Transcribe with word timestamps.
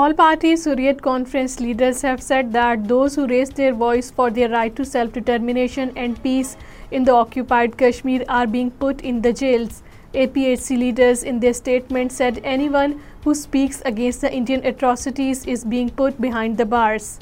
All 0.00 0.14
party 0.18 0.50
Suryat 0.60 1.00
Conference 1.04 1.54
leaders 1.60 2.00
have 2.00 2.22
said 2.26 2.52
that 2.52 2.84
those 2.92 3.14
who 3.14 3.24
raise 3.32 3.50
their 3.56 3.72
voice 3.72 4.10
for 4.10 4.28
their 4.36 4.48
right 4.52 4.74
to 4.76 4.84
self-determination 4.90 5.92
and 5.96 6.22
peace 6.22 6.56
in 6.90 7.04
the 7.04 7.12
occupied 7.14 7.76
Kashmir 7.82 8.24
are 8.36 8.46
being 8.46 8.70
put 8.84 9.02
in 9.10 9.20
the 9.26 9.32
jails. 9.40 9.82
APHC 10.14 10.78
leaders 10.84 11.24
in 11.24 11.40
their 11.40 11.56
statement 11.58 12.14
said 12.20 12.40
anyone 12.54 12.94
who 13.26 13.34
speaks 13.34 13.84
against 13.92 14.22
the 14.22 14.32
Indian 14.40 14.64
atrocities 14.72 15.44
is 15.56 15.66
being 15.74 15.92
put 16.00 16.18
behind 16.26 16.56
the 16.56 16.66
bars. 16.76 17.12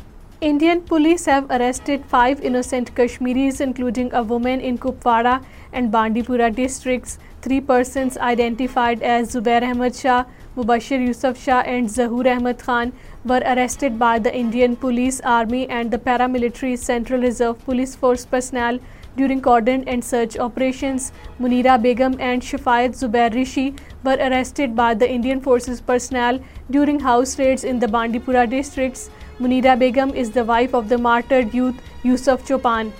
Indian 0.46 0.78
police 0.90 1.26
have 1.30 1.50
arrested 1.54 2.04
5 2.10 2.38
innocent 2.50 2.90
Kashmiris, 2.98 3.58
including 3.64 4.06
a 4.20 4.22
woman, 4.28 4.62
in 4.68 4.78
Kupwara 4.84 5.34
and 5.80 5.92
Bandipora 5.96 6.48
districts. 6.60 7.18
3 7.46 7.58
persons 7.70 8.16
identified 8.28 9.04
as 9.16 9.28
Zubair 9.34 9.68
Ahmad 9.72 9.98
Shah, 9.98 10.22
Mubashir 10.54 11.02
Yusuf 11.08 11.42
Shah 11.42 11.58
and 11.74 11.92
Zahur 11.98 12.24
Ahmad 12.36 12.64
Khan 12.70 12.94
were 13.32 13.42
arrested 13.52 14.00
by 14.04 14.14
the 14.28 14.34
Indian 14.40 14.80
Police, 14.86 15.20
Army 15.34 15.62
and 15.80 15.90
the 15.90 16.00
Paramilitary 16.08 16.74
Central 16.86 17.28
Reserve 17.30 17.62
Police 17.68 17.94
Force 18.04 18.26
personnel 18.32 18.80
during 19.20 19.46
cordon 19.50 19.86
and 19.96 20.10
search 20.14 20.40
operations. 20.48 21.12
Munira 21.38 21.78
Begum 21.88 22.20
and 22.32 22.50
Shafayat 22.50 23.00
Zubair 23.04 23.36
Rishi 23.38 23.68
were 24.08 24.20
arrested 24.32 24.76
by 24.82 24.90
the 24.94 25.14
Indian 25.20 25.46
Forces 25.48 25.86
personnel 25.94 26.44
during 26.78 27.08
house 27.12 27.40
raids 27.42 27.72
in 27.74 27.86
the 27.86 27.96
Bandipora 27.98 28.50
districts. 28.58 29.08
Munira 29.40 29.74
Begum 29.78 30.10
is 30.12 30.30
the 30.30 30.44
wife 30.44 30.74
of 30.74 30.90
the 30.90 30.98
martyred 30.98 31.54
youth 31.54 31.76
Yusuf 32.02 32.42
Chopin. 32.46 32.92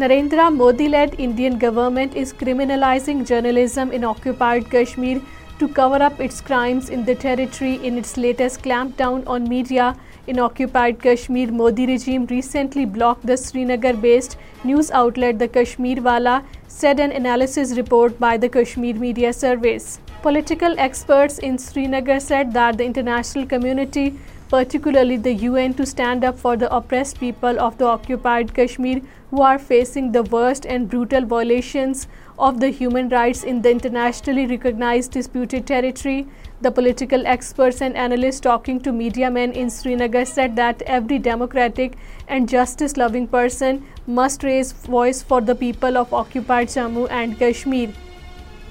Narendra 0.00 0.48
Modi-led 0.54 1.14
Indian 1.18 1.56
government 1.62 2.14
is 2.14 2.34
criminalizing 2.34 3.24
journalism 3.30 3.92
in 3.92 4.04
occupied 4.04 4.68
Kashmir 4.74 5.22
to 5.58 5.68
cover 5.78 6.02
up 6.08 6.20
its 6.20 6.42
crimes 6.50 6.90
in 6.90 7.06
the 7.06 7.14
territory 7.14 7.72
in 7.76 7.96
its 7.96 8.18
latest 8.18 8.60
clampdown 8.60 9.26
on 9.26 9.48
media 9.48 9.96
in 10.26 10.38
occupied 10.38 11.00
Kashmir. 11.00 11.50
Modi 11.50 11.86
regime 11.86 12.26
recently 12.26 12.84
blocked 12.84 13.24
the 13.24 13.38
Srinagar-based 13.38 14.38
news 14.64 14.90
outlet 14.90 15.38
The 15.38 15.48
Kashmirwala, 15.48 16.38
said 16.68 17.00
an 17.00 17.12
analysis 17.22 17.76
report 17.80 18.20
by 18.20 18.36
the 18.36 18.50
Kashmir 18.50 18.96
Media 18.96 19.32
Service. 19.32 19.98
Political 20.20 20.78
experts 20.78 21.38
in 21.38 21.56
Srinagar 21.56 22.20
said 22.20 22.52
that 22.52 22.76
the 22.76 22.90
international 22.92 23.54
community 23.56 24.16
particularly 24.48 25.16
the 25.16 25.34
UN, 25.46 25.74
to 25.74 25.86
stand 25.86 26.24
up 26.24 26.38
for 26.38 26.56
the 26.56 26.72
oppressed 26.74 27.18
people 27.18 27.58
of 27.58 27.78
the 27.78 27.86
occupied 27.86 28.54
Kashmir 28.54 29.00
who 29.30 29.42
are 29.42 29.58
facing 29.58 30.12
the 30.12 30.22
worst 30.22 30.64
and 30.64 30.88
brutal 30.88 31.24
violations 31.24 32.06
of 32.38 32.60
the 32.60 32.68
human 32.68 33.08
rights 33.08 33.42
in 33.42 33.62
the 33.62 33.70
internationally 33.70 34.46
recognized 34.46 35.12
disputed 35.12 35.66
territory. 35.66 36.26
The 36.60 36.70
political 36.70 37.26
experts 37.26 37.82
and 37.82 37.96
analysts 37.96 38.40
talking 38.40 38.80
to 38.80 38.92
media 38.92 39.30
men 39.30 39.52
in 39.52 39.68
Srinagar 39.68 40.24
said 40.24 40.56
that 40.56 40.82
every 40.86 41.18
democratic 41.18 41.96
and 42.28 42.48
justice-loving 42.48 43.28
person 43.28 43.84
must 44.06 44.42
raise 44.42 44.72
voice 44.72 45.22
for 45.22 45.40
the 45.40 45.54
people 45.54 45.96
of 45.96 46.14
occupied 46.14 46.68
Jammu 46.68 47.08
and 47.10 47.38
Kashmir. 47.38 47.94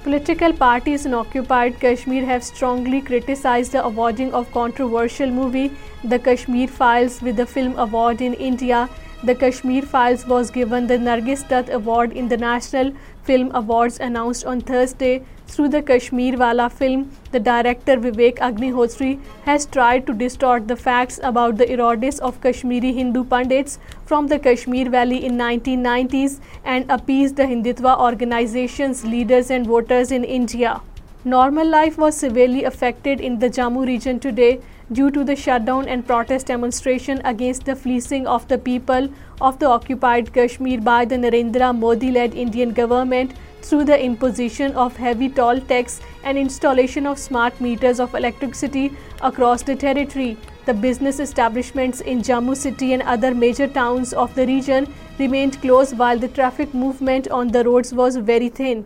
Political 0.05 0.53
parties 0.53 1.07
in 1.07 1.15
occupied 1.19 1.77
Kashmir 1.83 2.25
have 2.25 2.43
strongly 2.47 2.97
criticized 3.05 3.71
the 3.71 3.81
awarding 3.83 4.35
of 4.39 4.51
controversial 4.55 5.31
movie 5.38 5.71
The 6.03 6.19
Kashmir 6.27 6.67
Files 6.67 7.15
with 7.27 7.38
the 7.38 7.45
Film 7.53 7.79
Award 7.88 8.21
in 8.29 8.39
India 8.51 8.88
the 9.27 9.33
Kashmir 9.41 9.81
Files 9.91 10.23
was 10.31 10.51
given 10.55 10.88
the 10.89 10.97
Nargis 11.05 11.43
Dutt 11.51 11.69
Award 11.77 12.11
in 12.15 12.27
the 12.33 12.38
National 12.41 12.91
Film 13.29 13.49
Awards 13.59 13.97
announced 13.99 14.45
on 14.51 14.61
Thursday. 14.61 15.23
Through 15.47 15.69
the 15.69 15.81
Kashmirwala 15.81 16.69
film, 16.71 17.09
the 17.31 17.39
director 17.39 17.97
Vivek 17.97 18.38
Agnihotri 18.49 19.17
has 19.45 19.65
tried 19.65 20.05
to 20.05 20.13
distort 20.13 20.67
the 20.67 20.75
facts 20.75 21.19
about 21.23 21.57
the 21.57 21.65
erotics 21.77 22.19
of 22.19 22.39
Kashmiri 22.47 22.93
Hindu 23.01 23.23
Pandits 23.23 23.79
from 24.05 24.27
the 24.27 24.38
Kashmir 24.38 24.91
Valley 24.91 25.25
in 25.25 25.43
1990s 25.47 26.39
and 26.63 26.91
appease 26.91 27.33
the 27.33 27.49
Hindutva 27.53 27.99
organization's 28.11 29.06
leaders 29.06 29.50
and 29.50 29.66
voters 29.66 30.11
in 30.11 30.23
India. 30.23 30.81
Normal 31.23 31.66
life 31.66 31.97
was 31.97 32.16
severely 32.16 32.63
affected 32.66 33.19
in 33.19 33.39
the 33.39 33.53
Jammu 33.59 33.88
region 33.94 34.25
today 34.29 34.59
due 34.91 35.09
to 35.09 35.23
the 35.23 35.35
shutdown 35.35 35.88
and 35.88 36.06
protest 36.06 36.47
demonstration 36.47 37.19
against 37.25 37.66
the 37.66 37.75
fleecing 37.75 38.28
of 38.28 38.47
the 38.47 38.57
people 38.57 39.09
of 39.41 39.57
the 39.57 39.66
occupied 39.66 40.31
Kashmir 40.31 40.79
by 40.79 41.06
the 41.06 41.16
Narendra 41.16 41.75
Modi-led 41.75 42.35
Indian 42.35 42.72
government 42.72 43.33
through 43.63 43.85
the 43.85 44.00
imposition 44.00 44.75
of 44.75 44.95
heavy 44.95 45.28
toll 45.28 45.59
tax 45.59 46.00
and 46.23 46.38
installation 46.38 47.07
of 47.07 47.17
smart 47.17 47.59
meters 47.59 48.00
of 48.00 48.13
electricity 48.13 48.91
across 49.22 49.63
the 49.63 49.75
territory. 49.75 50.38
The 50.66 50.73
business 50.73 51.19
establishments 51.19 52.01
in 52.01 52.22
Jammu 52.22 52.56
city 52.56 52.94
and 52.94 53.01
other 53.03 53.33
major 53.33 53.67
towns 53.67 54.13
of 54.13 54.33
the 54.35 54.45
region 54.45 54.91
remained 55.17 55.61
closed 55.61 55.97
while 55.97 56.19
the 56.19 56.28
traffic 56.28 56.73
movement 56.73 57.28
on 57.29 57.47
the 57.47 57.63
roads 57.63 57.91
was 57.94 58.17
very 58.17 58.50
thin. 58.50 58.85